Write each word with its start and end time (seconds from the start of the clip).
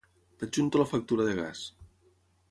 T'adjunto 0.43 0.79
la 0.83 0.87
factura 0.93 1.27
de 1.27 1.35
gas 1.43 1.61